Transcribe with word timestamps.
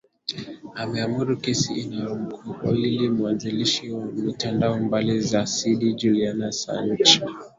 ameamuru 0.75 1.37
kesi 1.37 1.73
inayomkabili 1.73 3.09
mwanzilishi 3.09 3.91
wa 3.91 4.05
mtandao 4.05 4.79
bali 4.79 5.21
za 5.21 5.47
sidi 5.47 5.93
juliana 5.93 6.51
sanj 6.51 7.01